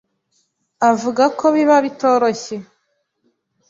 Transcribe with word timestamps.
avuga 0.91 1.23
ko 1.39 1.45
biba 1.55 1.77
bitoroshye 1.85 2.55